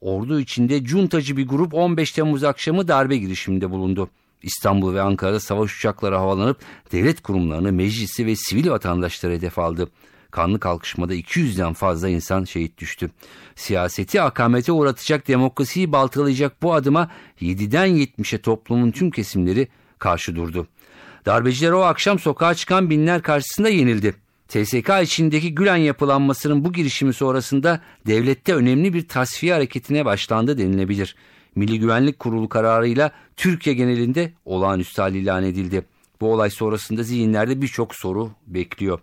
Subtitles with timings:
[0.00, 4.10] Ordu içinde cuntacı bir grup 15 Temmuz akşamı darbe girişiminde bulundu.
[4.42, 6.60] İstanbul ve Ankara'da savaş uçakları havalanıp
[6.92, 9.88] devlet kurumlarını, meclisi ve sivil vatandaşları hedef aldı.
[10.30, 13.10] Kanlı kalkışmada 200'den fazla insan şehit düştü.
[13.56, 17.10] Siyaseti akamete uğratacak, demokrasiyi baltalayacak bu adıma
[17.40, 20.66] 7'den 70'e toplumun tüm kesimleri karşı durdu.
[21.26, 24.14] Darbeciler o akşam sokağa çıkan binler karşısında yenildi.
[24.48, 31.16] TSK içindeki Gülen yapılanmasının bu girişimi sonrasında devlette önemli bir tasfiye hareketine başlandı denilebilir.
[31.54, 35.84] Milli Güvenlik Kurulu kararıyla Türkiye genelinde olağanüstü hal ilan edildi.
[36.20, 39.00] Bu olay sonrasında zihinlerde birçok soru bekliyor.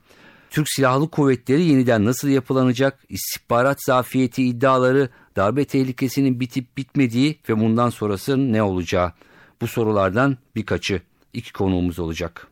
[0.49, 7.89] Türk Silahlı Kuvvetleri yeniden nasıl yapılanacak, istihbarat zafiyeti iddiaları, darbe tehlikesinin bitip bitmediği ve bundan
[7.89, 9.13] sonrası ne olacağı.
[9.61, 11.01] Bu sorulardan birkaçı
[11.33, 12.47] iki konuğumuz olacak.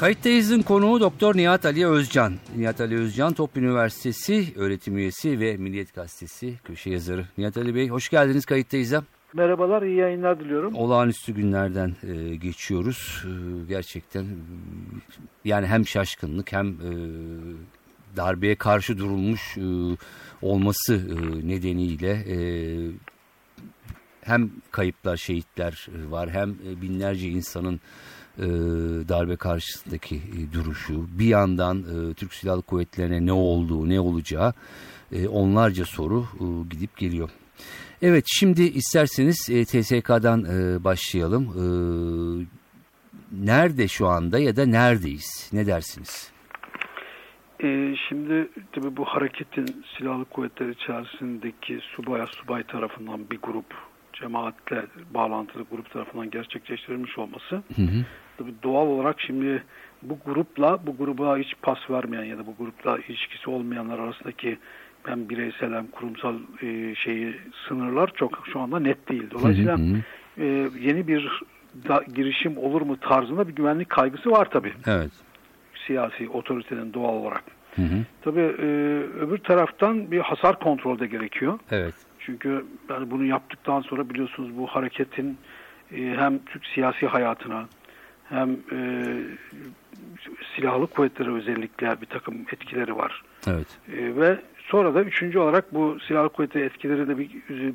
[0.00, 2.32] Kayıttayız'ın konuğu Doktor Nihat Ali Özcan.
[2.56, 7.26] Nihat Ali Özcan Top Üniversitesi öğretim üyesi ve Milliyet Gazetesi köşe yazarı.
[7.38, 9.02] Nihat Ali Bey hoş geldiniz Kayıttayız'a.
[9.34, 10.74] Merhabalar, iyi yayınlar diliyorum.
[10.74, 13.24] Olağanüstü günlerden e, geçiyoruz.
[13.24, 13.32] E,
[13.68, 14.26] gerçekten
[15.44, 16.90] yani hem şaşkınlık hem e,
[18.16, 19.62] darbeye karşı durulmuş e,
[20.42, 22.36] olması e, nedeniyle e,
[24.20, 27.80] hem kayıplar, şehitler e, var hem e, binlerce insanın
[28.38, 28.46] e,
[29.08, 34.52] darbe karşısındaki e, duruşu, bir yandan e, Türk Silahlı Kuvvetleri'ne ne olduğu, ne olacağı
[35.12, 37.30] e, onlarca soru e, gidip geliyor.
[38.02, 41.44] Evet şimdi isterseniz e, TSK'dan e, başlayalım.
[41.44, 41.64] E,
[43.32, 45.50] nerede şu anda ya da neredeyiz?
[45.52, 46.32] Ne dersiniz?
[47.62, 53.89] E, şimdi tabii bu hareketin silahlı kuvvetler içerisindeki subaya subay tarafından bir grup
[54.20, 58.04] cemaatle bağlantılı grup tarafından gerçekleştirilmiş olması hı hı.
[58.38, 59.62] tabii doğal olarak şimdi
[60.02, 64.58] bu grupla bu gruba hiç pas vermeyen ya da bu grupla ilişkisi olmayanlar arasındaki
[65.02, 67.36] hem bireysel hem kurumsal e, şeyi
[67.68, 69.24] sınırlar çok şu anda net değil.
[69.30, 69.96] Dolayısıyla hı hı.
[70.38, 70.46] E,
[70.80, 71.42] yeni bir
[71.88, 74.72] da, girişim olur mu tarzında bir güvenlik kaygısı var tabii.
[74.86, 75.10] Evet.
[75.86, 77.44] Siyasi otoritenin doğal olarak.
[77.76, 78.04] Hı hı.
[78.22, 78.66] Tabii e,
[79.20, 81.58] öbür taraftan bir hasar kontrol de gerekiyor.
[81.70, 81.94] Evet.
[82.26, 85.38] Çünkü yani bunu yaptıktan sonra biliyorsunuz bu hareketin
[85.92, 87.68] e, hem Türk siyasi hayatına
[88.28, 88.78] hem e,
[90.56, 93.22] silahlı kuvvetlere özellikle bir takım etkileri var.
[93.46, 93.66] Evet.
[93.96, 97.28] E, ve sonra da üçüncü olarak bu silahlı kuvvetleri etkileri de bir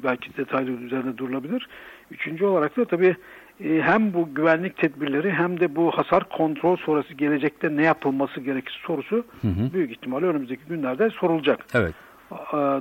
[0.03, 1.67] belki detaylı üzerinde durulabilir.
[2.12, 3.16] Üçüncü olarak da tabii
[3.63, 8.81] e, hem bu güvenlik tedbirleri hem de bu hasar kontrol sonrası gelecekte ne yapılması gerekir
[8.88, 9.73] sorusu hı hı.
[9.73, 11.66] büyük ihtimalle önümüzdeki günlerde sorulacak.
[11.73, 11.94] Evet.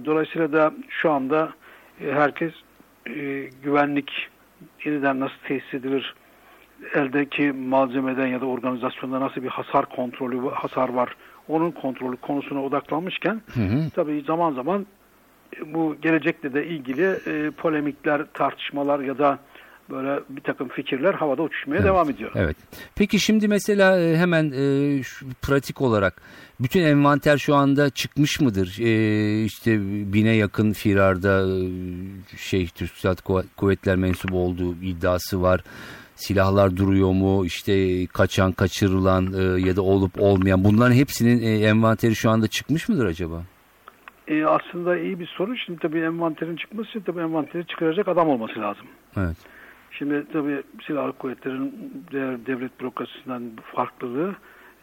[0.04, 1.52] Dolayısıyla da şu anda
[2.00, 2.52] e, herkes
[3.06, 3.12] e,
[3.62, 4.28] güvenlik
[4.84, 6.14] yeniden nasıl tesis edilir,
[6.94, 11.16] eldeki malzemeden ya da organizasyonda nasıl bir hasar kontrolü, hasar var,
[11.48, 13.90] onun kontrolü konusuna odaklanmışken hı hı.
[13.94, 14.86] tabii zaman zaman
[15.66, 19.38] bu gelecekle de ilgili e, polemikler, tartışmalar ya da
[19.90, 21.86] böyle bir takım fikirler havada uçuşmaya evet.
[21.86, 22.30] devam ediyor.
[22.34, 22.56] Evet.
[22.94, 26.22] Peki şimdi mesela e, hemen e, şu, pratik olarak
[26.60, 28.78] bütün envanter şu anda çıkmış mıdır?
[28.80, 29.78] E, işte
[30.12, 31.46] bine yakın firarda
[32.34, 35.60] e, şey Türk Silahlı Kuvvetler mensubu olduğu iddiası var.
[36.14, 37.46] Silahlar duruyor mu?
[37.46, 42.88] İşte kaçan, kaçırılan e, ya da olup olmayan bunların hepsinin e, envanteri şu anda çıkmış
[42.88, 43.42] mıdır acaba?
[44.28, 45.56] E, aslında iyi bir soru.
[45.56, 48.86] Şimdi tabii envanterin çıkması için tabii envanteri çıkaracak adam olması lazım.
[49.16, 49.36] Evet.
[49.98, 51.92] Şimdi tabii silahlı kuvvetlerin
[52.46, 53.42] devlet bürokrasisinden
[53.74, 54.34] farklılığı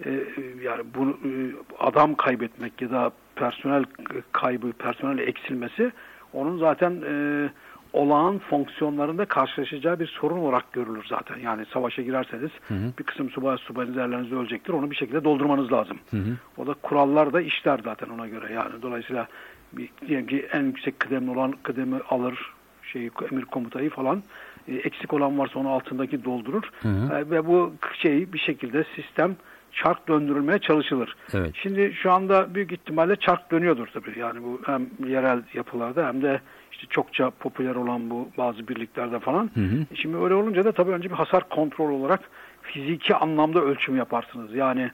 [0.06, 0.24] e,
[0.64, 1.32] yani bunu e,
[1.80, 3.84] adam kaybetmek ya da personel
[4.32, 5.92] kaybı, personel eksilmesi
[6.34, 7.50] onun zaten e,
[7.94, 11.38] olağan fonksiyonlarında karşılaşacağı bir sorun olarak görülür zaten.
[11.40, 12.94] Yani savaşa girerseniz hı hı.
[13.00, 14.74] bir kısım subay subayınız yerlerinize ölecektir.
[14.74, 16.00] Onu bir şekilde doldurmanız lazım.
[16.12, 16.38] Hı hı.
[16.58, 18.54] O da kurallar da işler zaten ona göre.
[18.54, 19.28] Yani dolayısıyla
[19.74, 22.54] bir, diyelim ki en yüksek kıdemli olan kıdemi alır
[22.84, 24.22] şeyi emir komutayı falan e,
[24.68, 27.14] eksik olan varsa onu altındaki doldurur hı hı.
[27.14, 29.36] E, ve bu şeyi bir şekilde sistem
[29.72, 31.16] çark döndürülmeye çalışılır.
[31.34, 31.52] Evet.
[31.56, 34.20] Şimdi şu anda büyük ihtimalle çark dönüyordur tabii.
[34.20, 36.42] Yani bu hem yerel yapılarda hem de
[36.72, 39.52] işte çokça popüler olan bu bazı birliklerde falan.
[39.54, 39.86] Hı hı.
[39.92, 42.20] E, şimdi öyle olunca da tabii önce bir hasar kontrol olarak
[42.62, 44.56] fiziki anlamda ölçüm yaparsınız.
[44.56, 44.92] Yani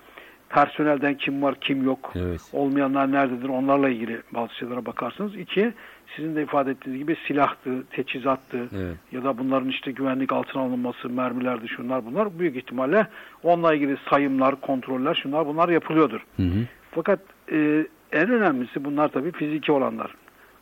[0.50, 2.42] personelden kim var kim yok, Evet.
[2.54, 5.36] olmayanlar nerededir onlarla ilgili bazı şeylere bakarsınız.
[5.36, 5.74] İki,
[6.16, 8.96] sizin de ifade ettiğiniz gibi silahtı, teçhizattı Evet.
[9.12, 13.08] ya da bunların işte güvenlik altına alınması, mermilerdi şunlar bunlar büyük ihtimalle
[13.44, 16.26] onunla ilgili sayımlar, kontroller şunlar bunlar yapılıyordur.
[16.38, 16.66] Hı hı.
[16.92, 17.20] Fakat
[17.52, 20.16] e, en önemlisi bunlar tabii fiziki olanlar.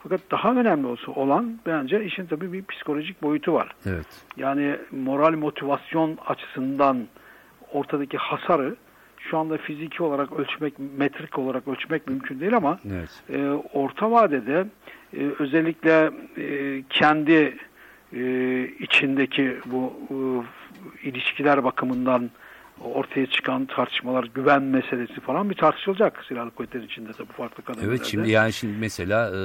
[0.03, 3.71] Fakat daha önemli olsa olan bence işin tabii bir psikolojik boyutu var.
[3.85, 4.07] Evet.
[4.37, 7.07] Yani moral motivasyon açısından
[7.73, 8.75] ortadaki hasarı
[9.29, 13.09] şu anda fiziki olarak ölçmek, metrik olarak ölçmek mümkün değil ama Evet.
[13.29, 14.65] e, orta vadede
[15.17, 17.57] e, özellikle e, kendi
[18.13, 22.29] e, içindeki bu e, ilişkiler bakımından
[22.81, 27.95] ortaya çıkan tartışmalar, güven meselesi falan bir tartışılacak silahlı kuvvetler içinde de bu farklı kademelerde.
[27.95, 29.39] Evet şimdi yani şimdi mesela e,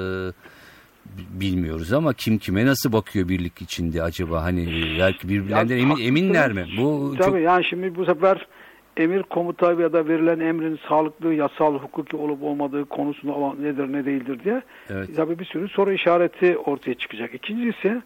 [1.40, 5.96] bilmiyoruz ama kim kime nasıl bakıyor birlik içinde acaba hani e, belki birbirlerinden Ya, emin
[6.00, 6.66] eminler mi?
[6.78, 8.46] Bu Tabii çok yani şimdi bu sefer
[9.00, 14.04] emir komuta ya da verilen emrin sağlıklı, yasal, hukuki olup olmadığı konusunda olan nedir ne
[14.04, 15.16] değildir diye evet.
[15.16, 17.34] tabii bir sürü soru işareti ortaya çıkacak.
[17.34, 18.02] İkincisi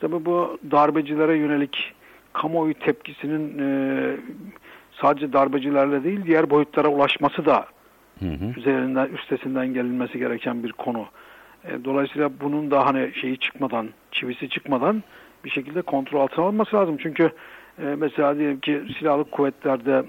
[0.00, 1.94] tabii bu darbecilere yönelik
[2.32, 4.16] kamuoyu tepkisinin e,
[5.02, 7.66] sadece darbecilerle değil diğer boyutlara ulaşması da
[8.18, 8.60] Hı hı.
[8.60, 11.06] üzerinden üstesinden gelinmesi gereken bir konu.
[11.64, 15.02] E, dolayısıyla bunun da hani şeyi çıkmadan, çivisi çıkmadan
[15.44, 16.96] bir şekilde kontrol altına alınması lazım.
[17.02, 17.30] Çünkü
[17.78, 20.04] e, mesela diyelim ki silahlı kuvvetlerde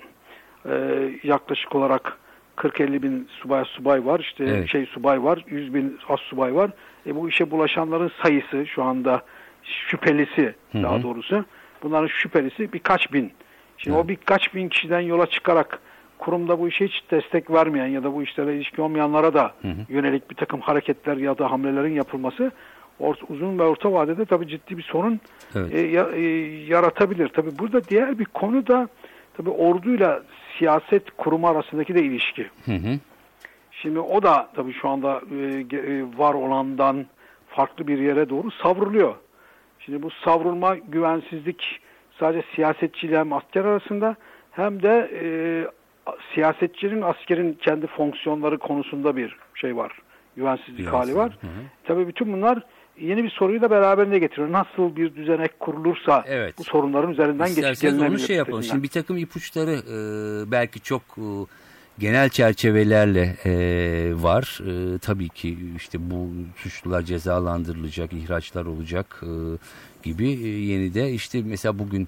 [0.69, 2.17] e, yaklaşık olarak
[2.57, 4.69] 40-50 bin subay subay var, işte Evet.
[4.69, 6.71] şey subay var, 100 bin az subay var.
[7.07, 9.21] E, bu işe bulaşanların sayısı şu anda
[9.63, 10.83] şüphelisi Hı hı.
[10.83, 11.45] daha doğrusu.
[11.83, 13.31] Bunların şüphelisi birkaç bin.
[13.77, 14.05] Şimdi Evet.
[14.05, 15.79] o birkaç bin kişiden yola çıkarak
[16.17, 19.75] kurumda bu işe hiç destek vermeyen ya da bu işlere ilişki olmayanlara da Hı hı.
[19.89, 22.51] yönelik bir takım hareketler ya da hamlelerin yapılması
[23.29, 25.19] uzun ve orta vadede tabii ciddi bir sorun
[25.55, 25.73] Evet.
[25.73, 26.21] e, ya- e,
[26.67, 27.27] yaratabilir.
[27.27, 28.87] Tabii burada diğer bir konu da
[29.37, 30.23] tabii orduyla
[30.57, 32.49] siyaset kurumu arasındaki de ilişki.
[32.65, 32.99] Hı hı.
[33.71, 37.05] Şimdi o da tabii şu anda e, e, var olandan
[37.47, 39.15] farklı bir yere doğru savruluyor.
[39.79, 41.79] Şimdi bu savrulma güvensizlik
[42.19, 44.15] sadece siyasetçiyle hem asker arasında
[44.51, 45.27] hem de e,
[46.33, 49.91] siyasetçinin askerin kendi fonksiyonları konusunda bir şey var.
[50.35, 51.37] Güvensizlik hali var.
[51.41, 51.51] Hı hı.
[51.83, 52.63] Tabii bütün bunlar
[52.99, 54.51] yeni bir soruyu da beraberinde getiriyor.
[54.51, 56.55] Nasıl bir düzenek kurulursa Evet.
[56.57, 58.63] bu sorunların üzerinden İsterseniz onu şey yapalım.
[58.63, 59.97] Şimdi bir takım ipuçları e,
[60.51, 61.27] belki çok e,
[61.99, 63.51] genel çerçevelerle e,
[64.15, 64.59] var.
[64.67, 69.31] E, tabii ki işte bu suçlular cezalandırılacak, ihraçlar olacak e,
[70.03, 72.07] gibi e, yeni de işte mesela bugün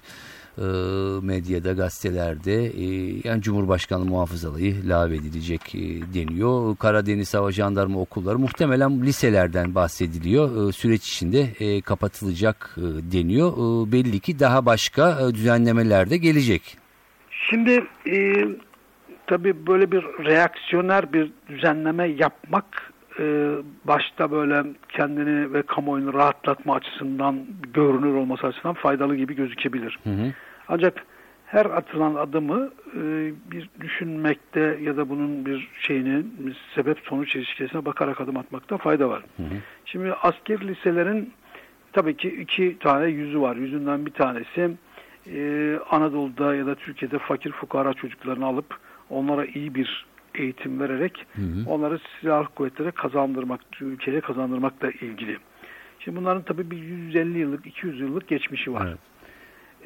[0.58, 0.62] e,
[1.22, 2.84] medyada, gazetelerde e,
[3.24, 5.80] yani Cumhurbaşkanlığı muhafızalığı lağvedilecek e,
[6.14, 6.76] deniyor.
[6.76, 10.68] Karadeniz Hava Jandarma okulları muhtemelen liselerden bahsediliyor.
[10.68, 13.52] E, süreç içinde e, kapatılacak e, deniyor.
[13.52, 16.76] E, belli ki daha başka e, düzenlemeler de gelecek.
[17.50, 18.44] Şimdi e,
[19.26, 23.50] tabii böyle bir reaksiyoner bir düzenleme yapmak e,
[23.84, 29.98] başta böyle kendini ve kamuoyunu rahatlatma açısından görünür olması açısından faydalı gibi gözükebilir.
[30.04, 30.32] Hı hı.
[30.68, 31.04] Ancak
[31.46, 36.24] her atılan adımı e, bir düşünmekte ya da bunun bir şeyini
[36.74, 39.22] sebep sonuç ilişkisine bakarak adım atmakta fayda var.
[39.36, 39.56] Hı hı.
[39.84, 41.32] Şimdi asker liselerin
[41.92, 43.56] tabii ki iki tane yüzü var.
[43.56, 44.70] Yüzünden bir tanesi
[45.32, 48.78] e, Anadolu'da ya da Türkiye'de fakir fukara çocuklarını alıp
[49.10, 51.70] onlara iyi bir eğitim vererek Hı hı.
[51.70, 55.36] onları silahlı kuvvetlere kazandırmak, ülkeye kazandırmakla ilgili.
[55.98, 58.86] Şimdi bunların tabii bir 150 yıllık, 200 yıllık geçmişi var.
[58.88, 58.98] Evet.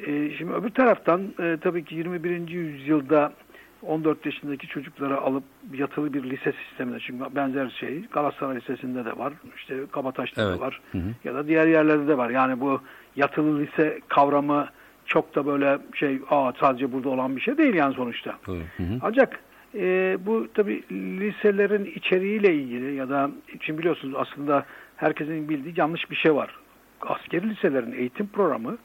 [0.07, 2.47] E, şimdi öbür taraftan e, tabii ki 21.
[2.49, 3.33] yüzyılda
[3.81, 9.33] 14 yaşındaki çocukları alıp yatılı bir lise sistemine çünkü benzer şey Galatasaray Lisesi'nde de var,
[9.57, 10.55] işte Kabataş'ta Evet.
[10.55, 11.03] da var Hı hı.
[11.23, 12.29] ya da diğer yerlerde de var.
[12.29, 12.81] Yani bu
[13.15, 14.67] yatılı lise kavramı
[15.11, 18.33] çok da böyle şey aa sadece burada olan bir şey değil yani sonuçta.
[18.45, 18.83] Hı hı.
[19.01, 19.39] Ancak
[19.75, 24.65] e, bu tabi liselerin içeriğiyle ilgili ya da için biliyorsunuz aslında
[24.95, 26.55] herkesin bildiği yanlış bir şey var.
[27.01, 28.77] Askeri liselerin eğitim programı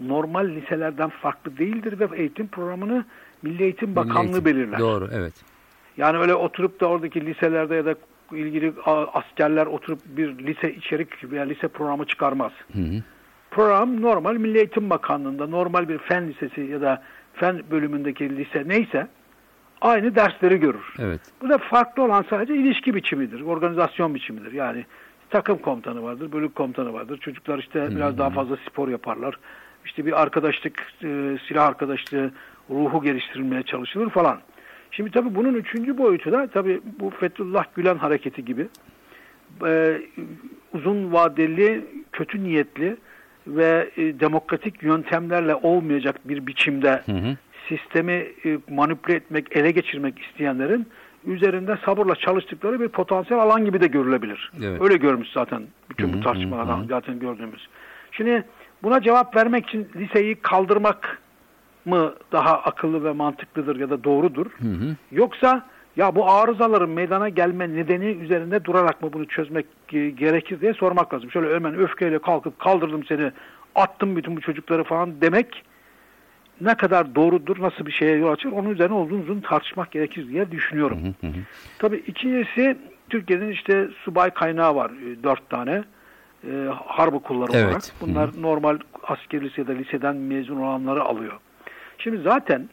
[0.00, 3.04] normal liselerden farklı değildir ve eğitim programını
[3.42, 4.44] Milli Eğitim Bakanlığı Milli Eğitim.
[4.44, 4.78] belirler.
[4.78, 5.34] Doğru evet.
[5.96, 7.94] Yani öyle oturup da oradaki liselerde ya da
[8.32, 12.52] ilgili askerler oturup bir lise içerik veya lise programı çıkarmaz.
[12.72, 13.02] Hı hı.
[13.52, 17.02] Program normal Milli Eğitim Bakanlığı'nda normal bir fen lisesi ya da
[17.34, 19.08] fen bölümündeki lise neyse
[19.80, 20.94] aynı dersleri görür.
[20.98, 21.20] Evet.
[21.40, 24.52] Burada farklı olan sadece ilişki biçimidir, organizasyon biçimidir.
[24.52, 24.84] Yani
[25.30, 27.18] takım komutanı vardır, bölük komutanı vardır.
[27.18, 29.38] Çocuklar işte biraz daha fazla spor yaparlar.
[29.84, 32.30] İşte bir arkadaşlık, e, silah arkadaşlığı
[32.70, 34.38] ruhu geliştirilmeye çalışılır falan.
[34.90, 38.68] Şimdi tabii bunun üçüncü boyutu da tabii bu Fethullah Gülen hareketi gibi
[39.66, 40.00] e,
[40.72, 42.96] uzun vadeli, kötü niyetli
[43.46, 47.36] ve e, demokratik yöntemlerle olmayacak bir biçimde Hı hı.
[47.68, 48.12] sistemi
[48.44, 50.86] e, manipüle etmek, ele geçirmek isteyenlerin
[51.24, 54.52] üzerinde sabırla çalıştıkları bir potansiyel alan gibi de görülebilir.
[54.64, 54.82] Evet.
[54.82, 57.68] Öyle görmüş zaten bütün bu tartışmalardan zaten gördüğümüz.
[58.12, 58.44] Şimdi
[58.82, 61.18] buna cevap vermek için liseyi kaldırmak
[61.84, 64.46] mı daha akıllı ve mantıklıdır ya da doğrudur?
[64.46, 64.96] Hı hı.
[65.12, 71.14] Yoksa ya bu arızaların meydana gelme nedeni üzerinde durarak mı bunu çözmek gerekir diye sormak
[71.14, 71.30] lazım.
[71.30, 73.32] Şöyle hemen öfkeyle kalkıp kaldırdım seni,
[73.74, 75.64] attım bütün bu çocukları falan demek
[76.60, 80.50] ne kadar doğrudur, nasıl bir şeye yol açır onun üzerine uzun uzun tartışmak gerekir diye
[80.50, 80.98] düşünüyorum.
[81.02, 81.40] Hı hı hı.
[81.78, 82.78] Tabii ikincisi
[83.10, 85.84] Türkiye'nin işte subay kaynağı var e, dört tane
[86.44, 86.50] e,
[86.86, 87.66] harp okulları evet.
[87.66, 87.82] olarak.
[88.00, 88.42] Bunlar hı hı.
[88.42, 91.32] normal askeri lisede liseden mezun olanları alıyor.
[91.98, 92.68] Şimdi zaten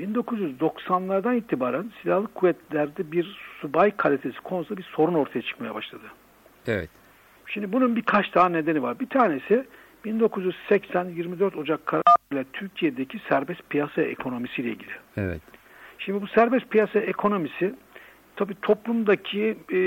[0.00, 6.04] 1990'lardan itibaren silahlı kuvvetlerde bir subay kalitesi konusunda bir sorun ortaya çıkmaya başladı.
[6.66, 6.90] Evet.
[7.46, 9.00] Şimdi bunun birkaç tane nedeni var.
[9.00, 9.64] Bir tanesi
[10.04, 14.92] 1980 24 Ocak kararıyla Türkiye'deki serbest piyasa ekonomisiyle ilgili.
[15.16, 15.40] Evet.
[15.98, 17.74] Şimdi bu serbest piyasa ekonomisi
[18.36, 19.78] tabii toplumdaki e,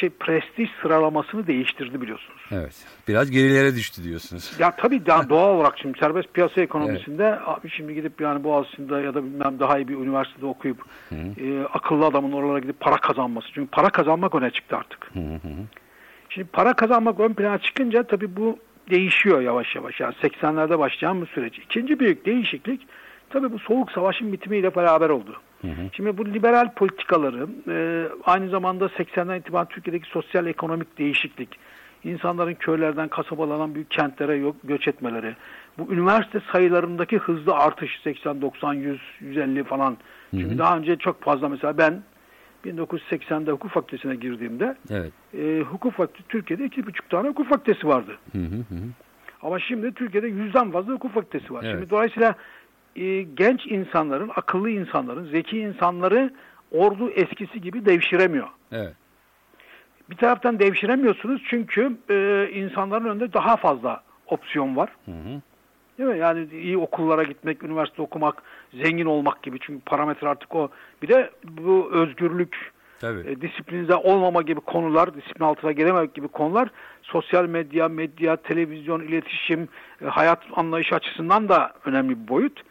[0.00, 2.42] şey prestij sıralamasını değiştirdi biliyorsunuz.
[2.50, 2.86] Evet.
[3.08, 4.52] Biraz gerilere düştü diyorsunuz.
[4.58, 7.72] Ya tabii doğal olarak şimdi serbest piyasa ekonomisinde evet.
[7.76, 12.32] şimdi gidip yani Boğaziçi'nde ya da bilmem daha iyi bir üniversitede okuyup e, akıllı adamın
[12.32, 13.48] oralara gidip para kazanması.
[13.54, 15.10] Çünkü para kazanmak öne çıktı artık.
[15.12, 15.52] Hı hı.
[16.28, 18.58] Şimdi para kazanmak ön plana çıkınca tabii bu
[18.90, 20.00] değişiyor yavaş yavaş.
[20.00, 21.58] Yani 80'lerde başlayan bu süreç.
[21.58, 22.86] İkinci büyük değişiklik
[23.30, 25.40] tabii bu soğuk savaşın bitimiyle beraber oldu.
[25.62, 25.90] Hı hı.
[25.92, 31.48] Şimdi bu liberal politikaları e, aynı zamanda 80'den itibaren Türkiye'deki sosyal ekonomik değişiklik,
[32.04, 35.34] insanların köylerden kasabalardan büyük kentlere yok, göç etmeleri,
[35.78, 39.96] bu üniversite sayılarındaki hızlı artış 80, 90, 100, 150 falan.
[40.30, 40.58] Çünkü hı hı.
[40.58, 42.02] daha önce çok fazla mesela ben
[42.64, 45.12] 1980'de hukuk fakültesine girdiğimde evet.
[45.38, 48.18] e, hukuk fakültesi Türkiye'de iki buçuk tane hukuk fakültesi vardı.
[48.32, 48.78] Hı hı hı.
[49.42, 51.64] Ama şimdi Türkiye'de yüzden fazla hukuk fakültesi var.
[51.64, 51.74] Evet.
[51.74, 52.34] Şimdi dolayısıyla
[52.96, 56.30] e, genç insanların, akıllı insanların, zeki insanları
[56.70, 58.48] ordu eskisi gibi devşiremiyor.
[58.72, 58.94] Evet.
[60.10, 64.90] Bir taraftan devşiremiyorsunuz çünkü e, insanların önünde daha fazla opsiyon var.
[65.04, 65.42] Hı hı.
[65.98, 66.18] Değil mi?
[66.18, 68.42] Yani iyi okullara gitmek, üniversite okumak,
[68.82, 69.58] zengin olmak gibi.
[69.60, 70.70] Çünkü parametre artık o.
[71.02, 73.30] Bir de bu özgürlük, Tabii.
[73.30, 76.68] E, disiplinize olmama gibi konular, disiplin altına gelememek gibi konular
[77.02, 79.68] sosyal medya, medya, televizyon, iletişim,
[80.02, 82.62] e, hayat anlayışı açısından da önemli bir boyut.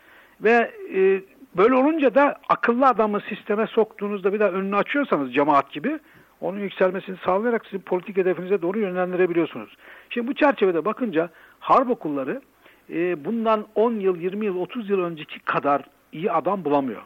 [0.43, 1.21] Ve e,
[1.57, 5.99] böyle olunca da akıllı adamı sisteme soktuğunuzda bir daha önünü açıyorsanız cemaat gibi
[6.41, 9.75] onun yükselmesini sağlayarak sizin politik hedefinize doğru yönlendirebiliyorsunuz.
[10.09, 12.41] Şimdi bu çerçevede bakınca harp okulları
[12.89, 17.01] e, bundan 10 yıl, 20 yıl, 30 yıl önceki kadar iyi adam bulamıyor.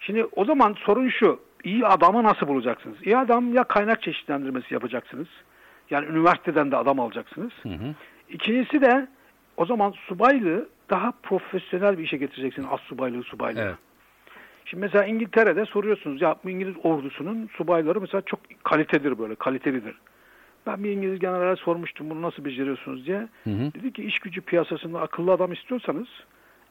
[0.00, 2.96] Şimdi o zaman sorun şu, iyi adamı nasıl bulacaksınız?
[3.02, 5.28] İyi adam ya kaynak çeşitlendirmesi yapacaksınız,
[5.90, 7.52] yani üniversiteden de adam alacaksınız.
[8.28, 9.06] İkincisi de
[9.56, 13.60] o zaman subaylığı daha profesyonel bir işe getireceksiniz, az subaylığı subaylığı.
[13.60, 13.76] Evet.
[14.64, 19.94] Şimdi mesela İngiltere'de soruyorsunuz ya bu İngiliz ordusunun subayları mesela çok kalitedir böyle, kalitelidir.
[20.66, 23.28] Ben bir İngiliz generale sormuştum bunu nasıl beceriyorsunuz diye.
[23.44, 23.74] Hı hı.
[23.74, 26.06] Dedi ki iş gücü piyasasında akıllı adam istiyorsanız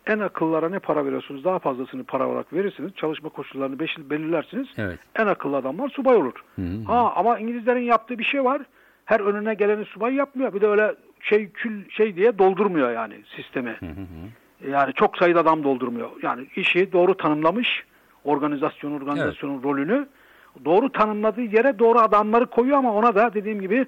[0.08, 2.92] en akıllara ne para veriyorsunuz daha fazlasını para olarak verirsiniz.
[2.96, 4.68] Çalışma koşullarını belirlersiniz.
[4.78, 5.00] Evet.
[5.16, 6.44] En akıllı adamlar subay olur.
[6.56, 6.84] Hı hı.
[6.86, 8.62] Ha ama İngilizlerin yaptığı bir şey var.
[9.06, 10.54] Her önüne geleni subay yapmıyor.
[10.54, 10.96] Bir de öyle
[11.30, 13.78] şey kül şey diye doldurmuyor yani sistemi.
[13.80, 14.72] Hı hı.
[14.72, 16.10] Yani çok sayıda adam doldurmuyor.
[16.22, 17.84] Yani işi doğru tanımlamış
[18.24, 19.66] organizasyon organizasyonun evet.
[19.66, 20.08] rolünü
[20.66, 23.86] doğru tanımladığı yere doğru adamları koyuyor ama ona da dediğim gibi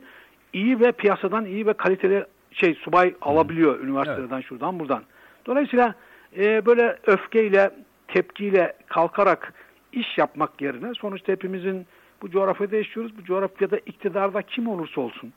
[0.54, 4.46] iyi ve piyasadan iyi ve kaliteli şey subay alabiliyor üniversiteden evet.
[4.46, 5.04] şuradan buradan.
[5.46, 5.96] Dolayısıyla
[6.38, 7.72] e, böyle öfkeyle,
[8.08, 9.54] tepkiyle kalkarak
[9.92, 11.86] iş yapmak yerine sonuçta hepimizin
[12.22, 13.18] bu coğrafyada yaşıyoruz.
[13.18, 15.34] Bu coğrafyada iktidarda kim olursa olsun,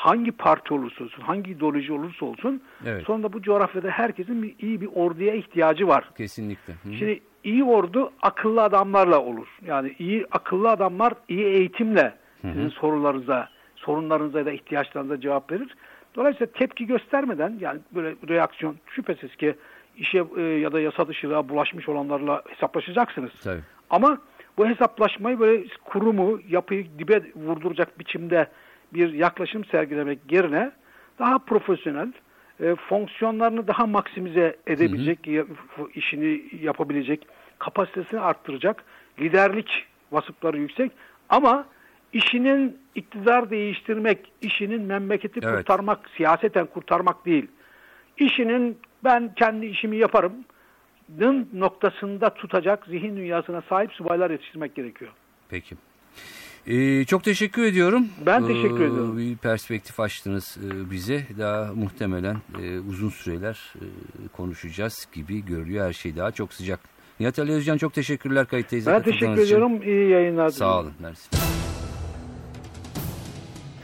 [0.00, 3.06] hangi parti olursa olsun, hangi ideoloji olursa olsun evet.
[3.06, 6.10] sonunda bu coğrafyada herkesin bir, iyi bir orduya ihtiyacı var.
[6.16, 6.72] Kesinlikle.
[6.72, 6.92] Hı.
[6.92, 9.48] Şimdi iyi ordu akıllı adamlarla olur.
[9.66, 15.74] Yani iyi akıllı adamlar iyi eğitimle sizin hı sorularınıza, sorunlarınıza da ihtiyaçlarınıza cevap verir.
[16.14, 19.54] Dolayısıyla tepki göstermeden yani böyle reaksiyon şüphesiz ki
[19.96, 23.32] işe e, ya da yasa dışılığa bulaşmış olanlarla hesaplaşacaksınız.
[23.44, 23.62] Tabii.
[23.90, 24.18] Ama
[24.58, 28.46] bu hesaplaşmayı böyle kurumu, yapıyı dibe vurduracak biçimde
[28.94, 30.72] bir yaklaşım sergilemek yerine
[31.18, 32.12] daha profesyonel,
[32.60, 35.88] e, fonksiyonlarını daha maksimize edebilecek, hı hı.
[35.94, 37.26] işini yapabilecek,
[37.58, 38.84] kapasitesini arttıracak,
[39.18, 40.92] liderlik vasıfları yüksek
[41.28, 41.66] ama
[42.12, 45.56] işinin iktidar değiştirmek, işinin memleketi evet.
[45.56, 47.46] kurtarmak, siyaseten kurtarmak değil.
[48.18, 50.32] İşinin ben kendi işimi yaparım
[51.52, 55.10] noktasında tutacak zihin dünyasına sahip subaylar yetiştirmek gerekiyor.
[55.48, 55.76] Peki.
[56.70, 58.08] Ee, çok teşekkür ediyorum.
[58.26, 59.18] Ben teşekkür ee, ediyorum.
[59.18, 61.26] Bir perspektif açtınız e, bize.
[61.38, 63.84] Daha muhtemelen e, uzun süreler e,
[64.36, 65.86] konuşacağız gibi görülüyor.
[65.86, 66.80] Her şey daha çok sıcak.
[67.20, 68.86] Nihat Ali Özcan çok teşekkürler kayıttayız.
[68.86, 69.76] Ben teşekkür ediyorum.
[69.76, 69.86] Için.
[69.86, 70.48] İyi yayınlar.
[70.48, 70.92] Sağ olun.
[71.00, 71.30] Mersi.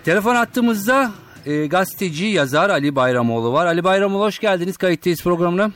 [0.05, 1.11] Telefon attığımızda
[1.47, 3.67] e, gazeteci, yazar Ali Bayramoğlu var.
[3.67, 5.71] Ali Bayramoğlu hoş geldiniz kayıttayız programına.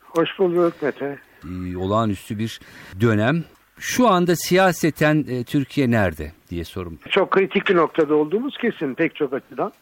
[0.00, 1.18] Hoş bulduk Mete.
[1.72, 2.60] E, olağanüstü bir
[3.00, 3.44] dönem.
[3.80, 6.98] Şu anda siyaseten e, Türkiye nerede diye sorum.
[7.10, 9.72] Çok kritik bir noktada olduğumuz kesin pek çok açıdan.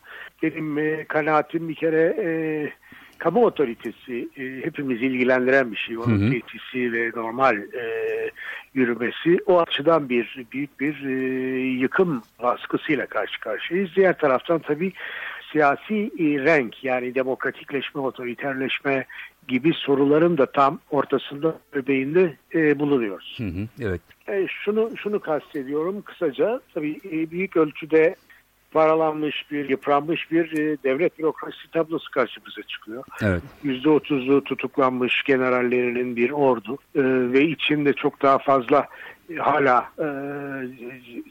[0.42, 2.28] Benim e, kanaatim bir kere e,
[3.18, 5.98] kamu otoritesi e, hepimizi ilgilendiren bir şey.
[5.98, 8.30] Onun yetisi ve normal e,
[8.74, 11.12] yürümesi o açıdan bir büyük bir e,
[11.60, 13.90] yıkım baskısıyla karşı karşıyayız.
[13.96, 14.92] Diğer taraftan tabii
[15.52, 19.06] siyasi e, renk yani demokratikleşme, otoriterleşme
[19.48, 23.38] gibi soruların da tam ortasında öbeğinde e, bulunuyoruz.
[23.38, 24.00] Hı hı, evet.
[24.28, 28.16] E, şunu şunu kastediyorum kısaca tabii e, büyük ölçüde
[28.70, 33.04] paralanmış bir, yıpranmış bir e, devlet bürokrasi tablosu karşımıza çıkıyor.
[33.22, 33.42] Evet.
[33.64, 38.86] %30'u tutuklanmış generallerinin bir ordu e, ve içinde çok daha fazla
[39.38, 40.06] hala e,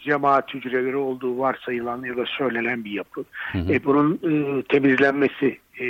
[0.04, 3.26] cemaat hücreleri olduğu varsayılan ya da söylenen bir yapı.
[3.52, 3.74] Hı hı.
[3.74, 5.86] E, bunun e, temizlenmesi e,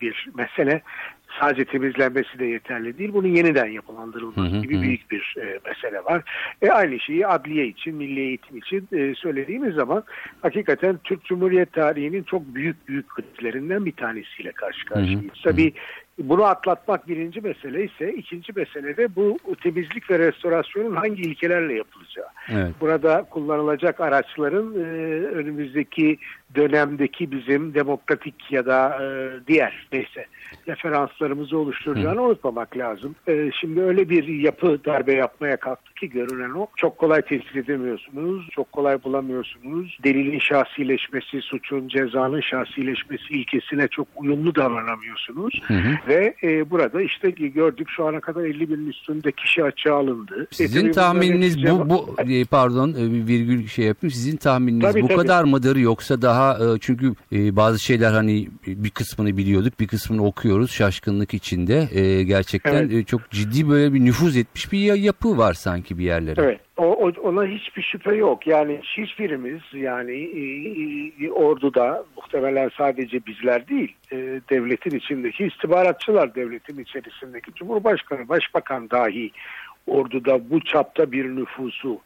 [0.00, 0.82] bir mesele
[1.40, 3.12] sadece temizlenmesi de yeterli değil.
[3.12, 4.82] Bunun yeniden yapılandırılması hı hı, gibi hı.
[4.82, 6.22] büyük bir e, mesele var.
[6.62, 10.04] E, aynı şeyi adliye için, milli eğitim için e, söylediğimiz zaman
[10.42, 15.32] hakikaten Türk Cumhuriyet tarihinin çok büyük büyük krizlerinden bir tanesiyle karşı karşıyayız.
[15.44, 15.72] Tabii
[16.18, 22.26] bunu atlatmak birinci mesele ise ikinci mesele de bu temizlik ve restorasyonun hangi ilkelerle yapılacağı.
[22.48, 22.74] Evet.
[22.80, 24.84] Burada kullanılacak araçların e,
[25.26, 26.18] önümüzdeki
[26.54, 29.06] dönemdeki bizim demokratik ya da e,
[29.46, 30.26] diğer neyse
[30.68, 32.22] referanslarımızı oluşturacağını Hı.
[32.22, 33.14] unutmamak lazım.
[33.28, 36.66] E, şimdi öyle bir yapı darbe yapmaya kalktı ki görünen o.
[36.76, 39.98] Çok kolay tespit edemiyorsunuz, çok kolay bulamıyorsunuz.
[40.04, 45.62] Delilin şahsileşmesi, suçun, cezanın şahsileşmesi ilkesine çok uyumlu davranamıyorsunuz.
[45.66, 46.08] Hı hı.
[46.08, 50.46] Ve e, burada işte gördük şu ana kadar 50 binin üstünde kişi açığa alındı.
[50.50, 52.16] Sizin e, tahmininiz bu, bu
[52.50, 54.10] pardon e, virgül şey yapayım.
[54.10, 55.18] Sizin tahmininiz tabii, bu tabii.
[55.18, 56.43] kadar mıdır yoksa daha
[56.80, 61.88] çünkü bazı şeyler hani bir kısmını biliyorduk bir kısmını okuyoruz şaşkınlık içinde.
[62.24, 63.08] Gerçekten evet.
[63.08, 66.40] çok ciddi böyle bir nüfuz etmiş bir yapı var sanki bir yerlere.
[66.42, 66.60] Evet.
[66.76, 68.46] O, ona hiçbir şüphe yok.
[68.46, 70.12] Yani hiçbirimiz yani
[71.20, 74.16] e, orduda muhtemelen sadece bizler değil e,
[74.50, 79.30] devletin içindeki istihbaratçılar devletin içerisindeki Cumhurbaşkanı, Başbakan dahi
[79.86, 82.00] orduda bu çapta bir nüfusu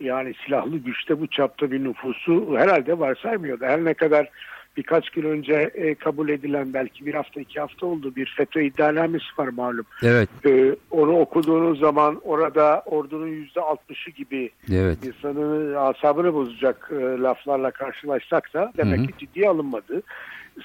[0.00, 3.64] yani silahlı güçte bu çapta bir nüfusu herhalde varsaymıyordu.
[3.64, 4.30] Her ne kadar
[4.76, 9.24] birkaç gün önce e, kabul edilen belki bir hafta iki hafta oldu bir FETÖ iddianamesi
[9.38, 9.84] var malum.
[10.02, 10.28] Evet.
[10.46, 14.98] E, onu okuduğunuz zaman orada ordunun yüzde altmışı gibi evet.
[15.04, 19.06] insanın asabını bozacak e, laflarla karşılaşsak da demek Hı -hı.
[19.06, 20.02] ki ciddiye alınmadı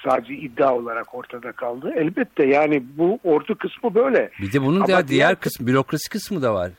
[0.04, 1.92] sadece iddia olarak ortada kaldı.
[1.96, 4.30] Elbette yani bu ordu kısmı böyle.
[4.42, 6.70] Bir de bunun Ama diğer, diğer kısmı bürokrasi kısmı da var.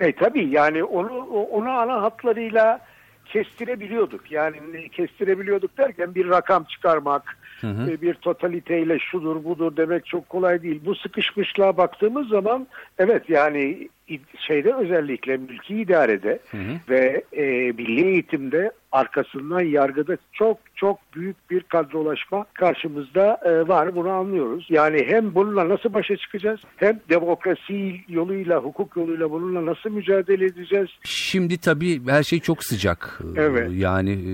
[0.00, 1.18] E tabii yani onu
[1.50, 2.80] onu ana hatlarıyla
[3.24, 4.32] kestirebiliyorduk.
[4.32, 7.90] Yani kestirebiliyorduk derken bir rakam çıkarmak, hı hı.
[7.90, 10.80] E, bir totaliteyle şudur budur demek çok kolay değil.
[10.84, 12.66] Bu sıkışmışlığa baktığımız zaman
[12.98, 13.88] evet yani
[14.46, 16.72] şeyde özellikle mülki idarede hı hı.
[16.88, 23.96] ve e, milli eğitimde arkasından yargıda çok çok büyük bir kadrolaşma karşımızda e, var.
[23.96, 24.66] Bunu anlıyoruz.
[24.70, 30.88] Yani hem bununla nasıl başa çıkacağız hem demokrasi yoluyla, hukuk yoluyla bununla nasıl mücadele edeceğiz?
[31.04, 33.20] Şimdi tabii her şey çok sıcak.
[33.36, 33.70] E, evet.
[33.74, 34.32] Yani e,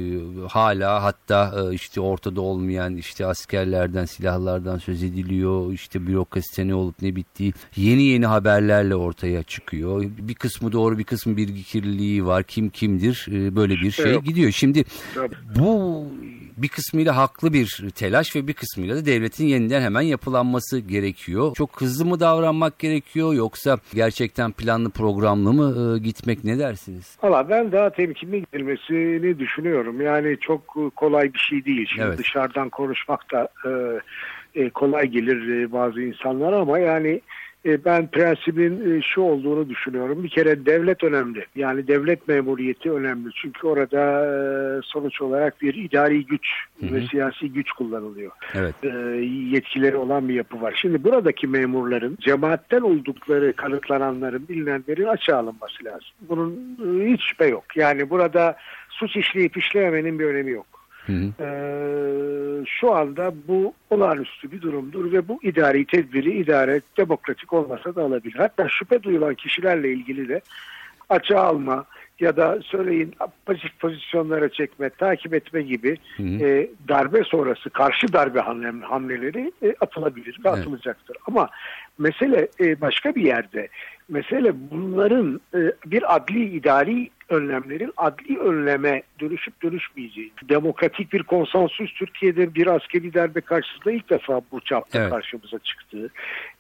[0.49, 5.73] hala hatta e, işte ortada olmayan işte askerlerden, silahlardan söz ediliyor.
[5.73, 10.05] İşte bürokraside ne olup ne bittiği yeni yeni haberlerle ortaya çıkıyor.
[10.19, 12.43] Bir kısmı doğru bir kısmı bir kirliliği var.
[12.43, 13.27] Kim kimdir?
[13.31, 14.25] E, böyle bir şey Yok.
[14.25, 14.44] gidiyor.
[14.53, 15.35] Şimdi Tabii.
[15.59, 16.05] bu
[16.57, 21.55] bir kısmıyla haklı bir telaş ve bir kısmıyla da devletin yeniden hemen yapılanması gerekiyor.
[21.55, 27.19] Çok hızlı mı davranmak gerekiyor yoksa gerçekten planlı programlı mı e, gitmek ne dersiniz?
[27.23, 30.01] Valla ben daha temkinli gidilmesini düşünüyorum.
[30.01, 31.87] Yani çok kolay bir şey değil.
[31.95, 32.19] Şimdi evet.
[32.19, 33.71] dışarıdan konuşmak da e,
[34.61, 37.21] e, kolay gelir e, bazı insanlara ama yani e,
[37.65, 40.25] ben prensibin e, şu olduğunu düşünüyorum.
[40.25, 41.47] Bir kere devlet önemli.
[41.57, 43.31] Yani devlet memuriyeti önemli.
[43.35, 46.47] Çünkü orada e, sonuç olarak bir idari güç
[46.81, 46.95] hı hı.
[46.95, 48.33] ve siyasi güç kullanılıyor.
[48.55, 48.75] Evet.
[49.53, 50.79] Yetkileri olan bir yapı var.
[50.83, 56.09] Şimdi buradaki memurların cemaatten oldukları kanıtlananların bilinenlerin açığa alınması lazım.
[56.21, 56.77] Bunun
[57.13, 57.65] hiç şüphe yok.
[57.77, 58.57] Yani burada
[58.89, 60.84] suç işleyip işleyemenin bir önemi yok.
[61.07, 61.45] Hı hı.
[61.45, 68.03] Ee, şu anda bu olağanüstü bir durumdur ve bu idari tedbiri idare demokratik olmasa da
[68.03, 68.35] alabilir.
[68.35, 70.41] Hatta şüphe duyulan kişilerle ilgili de
[71.09, 71.85] açığa alma,
[72.21, 73.15] ya da söyleyin
[73.47, 80.41] pasif pozisyonlara çekme, takip etme gibi e, darbe sonrası karşı darbe hamle, hamleleri e, atılabilir
[80.45, 80.59] ve Evet.
[80.59, 81.17] atılacaktır.
[81.27, 81.49] Ama
[81.99, 83.69] mesele e, başka bir yerde.
[84.09, 90.33] Mesele bunların e, bir adli idari önlemlerin adli önleme dönüşüp dönüşmeyeceği.
[90.49, 95.11] Demokratik bir konsensüs Türkiye'de bir askeri darbe karşısında ilk defa bu çapta Evet.
[95.11, 96.11] karşımıza çıktı.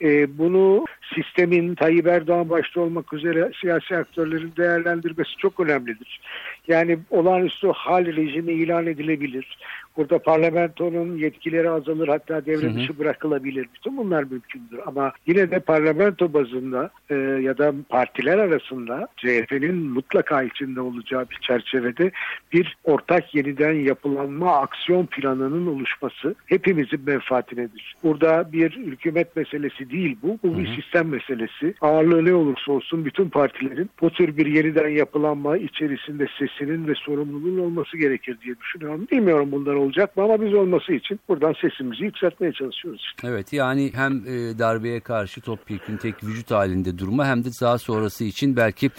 [0.02, 0.84] E, bunu
[1.14, 6.20] sistemin Tayyip Erdoğan başta olmak üzere siyasi aktörlerin değerlendirmesi çok önemlidir.
[6.68, 9.58] Yani olağanüstü hal rejimi ilan edilebilir.
[9.96, 13.68] Burada parlamentonun yetkileri azalır hatta devre dışı bırakılabilir.
[13.74, 20.42] Bütün bunlar mümkündür ama yine de parlamento bazında e, ya da partiler arasında CHP'nin mutlaka
[20.42, 22.10] içinde olacağı bir çerçevede
[22.52, 27.96] bir ortak yeniden yapılanma aksiyon planının oluşması hepimizin menfaatinedir.
[28.02, 30.38] Burada bir hükümet meselesi değil bu.
[30.42, 31.74] Bu bir sistem meselesi.
[31.80, 36.26] Ağırlığı ne olursa olsun bütün partilerin bu tür bir yeniden yapılanma içerisinde
[36.58, 39.06] sesinin ve sorumluluğun olması gerekir diye düşünüyorum.
[39.12, 43.00] Bilmiyorum bunlar olacak mı ama biz olması için buradan sesimizi yükseltmeye çalışıyoruz.
[43.06, 43.28] işte.
[43.28, 48.24] Evet yani hem e, darbeye karşı topyekun tek vücut halinde durma hem de daha sonrası
[48.24, 48.90] için belki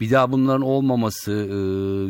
[0.00, 1.56] bir daha bunların olmaması, e,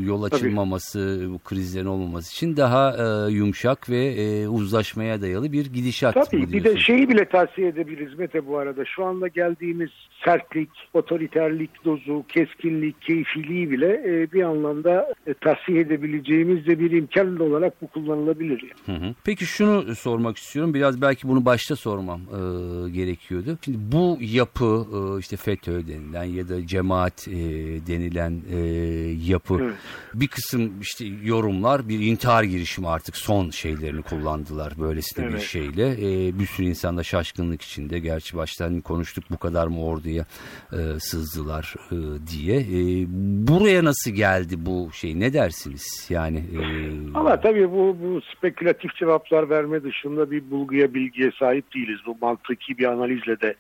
[0.07, 0.35] yol Tabii.
[0.35, 6.65] açılmaması, bu krizlerin olmaması için daha e, yumuşak ve uzlaşmaya dayalı bir gidişat Tabii bir
[6.65, 8.85] de şeyi bile tavsiye edebiliriz Mete bu arada.
[8.85, 9.91] Şu anda geldiğimiz
[10.25, 14.90] sertlik, otoriterlik dozu, keskinlik, keyfiliği bile bir anlamda
[15.27, 18.63] e, tavsiye edebileceğimiz de bir imkan olarak bu kullanılabilir.
[18.63, 18.99] Yani.
[18.99, 19.15] Hı hı.
[19.25, 20.75] Peki şunu sormak istiyorum.
[20.75, 23.59] Biraz belki bunu başta sormam e, gerekiyordu.
[23.65, 27.33] Şimdi bu yapı e, işte FETÖ denilen ya da cemaat e,
[27.87, 28.59] denilen e,
[29.27, 29.75] yapı Evet.
[30.15, 35.43] bir kısım işte yorumlar bir intihar girişimi artık son şeylerini kullandılar böylesine bir Evet.
[35.43, 35.91] şeyle.
[35.91, 37.99] E, bir sürü insan da şaşkınlık içinde.
[37.99, 40.25] Gerçi baştan konuştuk bu kadar mı orduya
[40.73, 41.97] e, sızdılar e,
[42.33, 42.57] diye.
[42.61, 43.07] E,
[43.49, 45.21] buraya nasıl geldi bu şey?
[45.21, 46.07] Ne dersiniz?
[46.11, 46.63] Yani e,
[47.15, 51.99] Ama tabii bu, bu spekülatif cevaplar verme dışında bir bulguya, bilgiye sahip değiliz.
[52.07, 53.55] Bu mantıki bir analizle de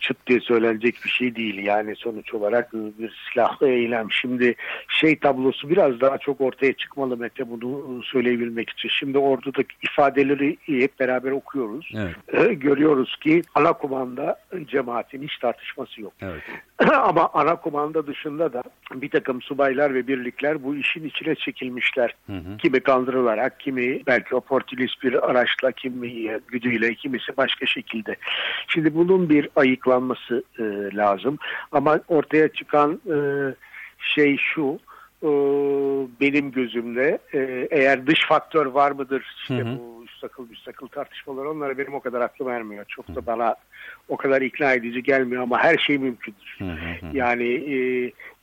[0.00, 1.66] çıt diye söylenecek bir şey değil.
[1.66, 4.06] Yani sonuç olarak bir silahlı eylem.
[4.10, 4.54] Şimdi
[4.88, 8.88] şey tablosu biraz daha çok ortaya çıkmalı Mete bunu söyleyebilmek için.
[8.88, 11.92] Şimdi ordudaki ifadeleri hep beraber okuyoruz.
[11.94, 12.16] Evet.
[12.32, 16.12] Ee, Görüyoruz ki ana kumanda cemaatin hiç tartışması yok.
[16.22, 16.42] Evet.
[16.92, 18.62] Ama ana kumanda dışında da
[18.94, 22.14] bir takım subaylar ve birlikler bu işin içine çekilmişler.
[22.58, 28.16] Kimi kandırılarak, kimi belki oportunist bir araçla, kimi güdüyle, kimisi başka şekilde.
[28.68, 30.62] Şimdi bunun bir ayıklanması e,
[30.96, 31.38] lazım.
[31.72, 33.16] Ama ortaya çıkan e,
[33.98, 34.78] şey şu,
[35.22, 35.28] e,
[36.20, 39.78] benim gözümde e, eğer dış faktör var mıdır işte Hı hı.
[39.78, 42.84] bu üstakıl müstakıl tartışmalar onlara benim o kadar aklım ermiyor.
[42.88, 43.54] Çok da bana
[44.08, 46.58] o kadar ikna edici gelmiyor ama her şey mümkündür.
[47.12, 47.76] Yani e,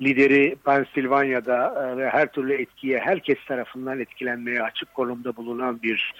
[0.01, 6.13] lideri Pensilvanya'da e, ve her türlü etkiye herkes tarafından etkilenmeye açık konumda bulunan bir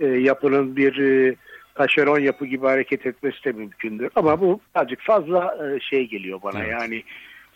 [0.00, 1.34] e, yapının bir e,
[1.74, 4.10] taşeron yapı gibi hareket etmesi de mümkündür.
[4.14, 6.72] Ama bu azıcık fazla e, şey geliyor bana Evet.
[6.80, 7.02] yani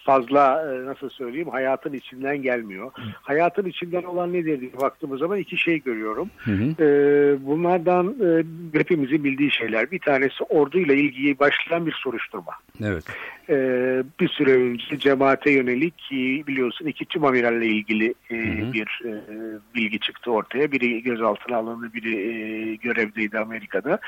[0.06, 2.90] fazla e, nasıl söyleyeyim hayatın içinden gelmiyor.
[3.22, 6.30] Hayatın içinden olan nedir diye baktığımız zaman iki şey görüyorum.
[6.36, 6.84] Hı hı.
[6.84, 8.44] Ee, bunlardan e,
[8.78, 9.90] hepimizin bildiği şeyler.
[9.90, 12.52] Bir tanesi orduyla ilgili başlayan bir soruşturma.
[12.84, 13.04] Evet.
[13.48, 15.94] Ee, bir süre önce cemaate yönelik
[16.46, 18.72] biliyorsun iki tüm amiralle ilgili e, hı.
[18.72, 19.12] bir e,
[19.74, 20.72] bilgi çıktı ortaya.
[20.72, 23.98] Biri gözaltına alındı, biri e, görevdeydi Amerika'da.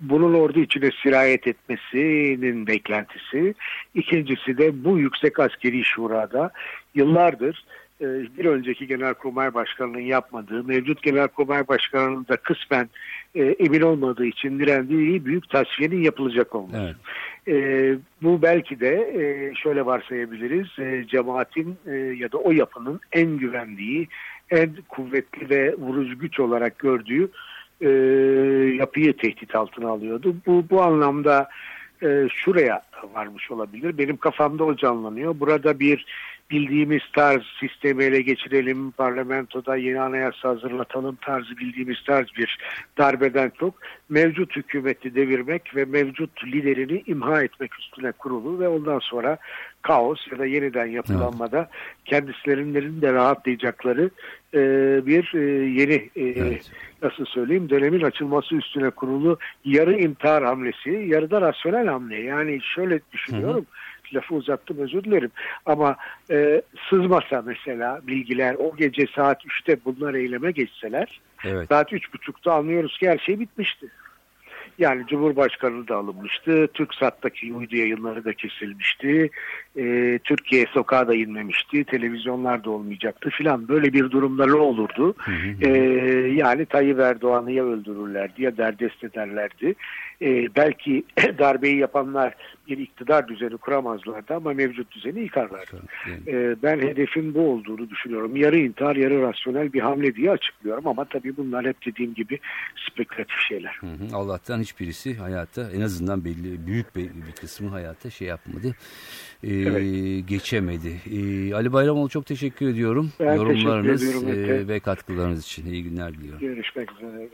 [0.00, 3.54] Bunun ordu içine sirayet etmesinin beklentisi.
[3.94, 6.50] İkincisi de bu yüksek askeri şurada
[6.94, 7.64] yıllardır
[8.02, 8.06] e,
[8.38, 12.88] bir önceki Genelkurmay Başkanı'nın yapmadığı, mevcut Genelkurmay Başkanı'nın da kısmen
[13.34, 16.82] e, emin olmadığı için direndiği büyük tasfiyenin yapılacak olması.
[16.84, 16.96] Evet.
[17.48, 23.38] E, bu belki de e, şöyle varsayabiliriz, e, cemaatin e, ya da o yapının en
[23.38, 24.08] güvendiği,
[24.50, 27.30] en kuvvetli ve vurucu güç olarak gördüğü
[27.80, 27.88] e,
[28.76, 30.36] yapıyı tehdit altına alıyordu.
[30.46, 31.48] Bu, bu anlamda
[32.02, 32.82] e, şuraya
[33.14, 33.98] varmış olabilir.
[33.98, 35.40] Benim kafamda o canlanıyor.
[35.40, 36.06] Burada bir
[36.50, 42.58] bildiğimiz tarz sistemi ele geçirelim, parlamentoda yeni anayasa hazırlatalım tarzı bildiğimiz tarz bir
[42.98, 43.74] darbeden çok
[44.08, 49.38] mevcut hükümeti devirmek ve mevcut liderini imha etmek üstüne kurulu ve ondan sonra
[49.82, 51.68] kaos ya da yeniden yapılanmada
[52.04, 54.10] kendislerinin de rahatlayacakları
[54.54, 54.60] e,
[55.06, 55.40] bir e,
[55.80, 56.70] yeni e, Evet.
[57.02, 62.20] nasıl söyleyeyim dönemin açılması üstüne kurulu yarı intihar hamlesi, yarıda rasyonel hamle.
[62.20, 63.66] Yani şöyle düşünüyorum.
[64.14, 65.30] Lafı uzattım özür dilerim.
[65.66, 65.96] Ama
[66.30, 71.68] e, sızmasa mesela bilgiler o gece saat 3'te bunlar eyleme geçseler Evet.
[71.68, 73.86] saat üç buçukta anlıyoruz ki her şey bitmişti.
[74.78, 76.68] Yani Cumhurbaşkanı da alınmıştı.
[76.74, 79.30] TürkSat'taki uydu yayınları da kesilmişti.
[79.76, 81.84] E, Türkiye sokağa da inmemişti.
[81.84, 83.68] Televizyonlar da olmayacaktı filan.
[83.68, 85.14] Böyle bir durumda ne olurdu?
[85.60, 85.68] E,
[86.34, 89.74] yani Tayyip Erdoğan'ı ya öldürürlerdi ya derdest ederlerdi.
[90.22, 91.04] E, belki
[91.38, 92.34] darbeyi yapanlar
[92.68, 95.82] bir iktidar düzeni kuramazlardı ama mevcut düzeni yıkarlardı.
[96.26, 98.36] E, ben hedefin bu olduğunu düşünüyorum.
[98.36, 102.38] Yarı intihar yarı rasyonel bir hamle diye açıklıyorum ama tabii bunlar hep dediğim gibi
[102.90, 103.76] spekülatif şeyler.
[103.80, 104.16] Hı hı.
[104.16, 108.74] Allah'tan hiçbirisi hayatta en azından belli büyük bir, bir kısmı hayatta şey yapmadı.
[109.44, 110.28] Ee, Evet.
[110.28, 111.00] geçemedi.
[111.12, 113.10] Ee, Ali Bayramoğlu çok teşekkür ediyorum.
[113.20, 116.40] Ben Yorumlarınız teşekkür ediyorum e, ve katkılarınız için iyi günler diliyorum.
[116.40, 117.28] Görüşmek üzere.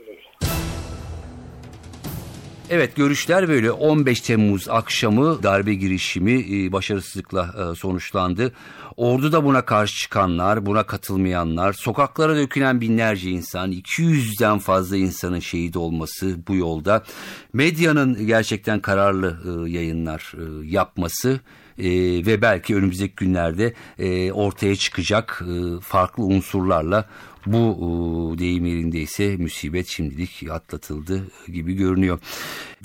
[2.71, 8.53] Evet görüşler böyle 15 Temmuz akşamı darbe girişimi e, başarısızlıkla e, sonuçlandı.
[8.97, 15.77] Ordu da buna karşı çıkanlar, buna katılmayanlar, sokaklara dökülen binlerce insan, 200'den fazla insanın şehit
[15.77, 17.03] olması bu yolda.
[17.53, 21.39] Medyanın gerçekten kararlı e, yayınlar yapması
[21.79, 27.05] e, ve belki önümüzdeki günlerde e, ortaya çıkacak e, farklı unsurlarla
[27.45, 32.19] bu e, deyim yerindeyse musibet şimdilik atlatıldı gibi görünüyor.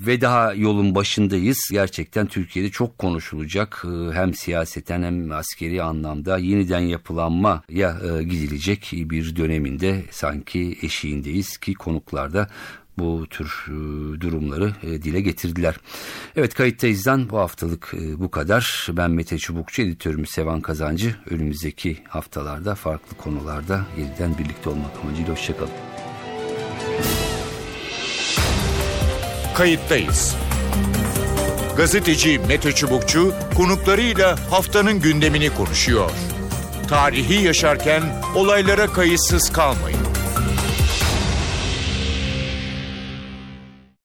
[0.00, 1.59] Ve daha yolun başındayız.
[1.72, 9.37] Gerçekten Türkiye'de çok konuşulacak e, hem siyaseten hem askeri anlamda yeniden yapılanmaya e, gidilecek bir
[9.37, 12.48] döneminde sanki eşiğindeyiz ki konuklarda
[12.98, 13.72] bu tür e,
[14.20, 15.74] durumları e, dile getirdiler.
[16.37, 18.87] Evet kayıttayızdan bu haftalık e, bu kadar.
[18.92, 21.16] Ben Mete Çubukçu, editörümüz Sevan Kazancı.
[21.30, 25.70] Önümüzdeki haftalarda farklı konularda yeniden birlikte olmak amacıyla hoşçakalın.
[29.54, 30.37] Kayıttayız.
[31.76, 36.11] Gazeteci Mete Çubukçu konuklarıyla haftanın gündemini konuşuyor.
[36.88, 38.02] Tarihi yaşarken
[38.35, 40.13] olaylara kayıtsız kalmayın.